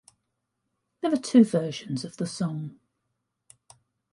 There 1.01 1.13
are 1.13 1.15
two 1.15 1.43
versions 1.43 2.03
of 2.03 2.17
the 2.17 2.25
song. 2.25 2.79